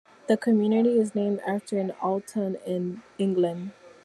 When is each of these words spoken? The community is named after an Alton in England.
The 0.25 0.35
community 0.35 0.97
is 0.99 1.13
named 1.13 1.41
after 1.45 1.77
an 1.77 1.91
Alton 2.01 2.57
in 2.65 3.03
England. 3.19 3.69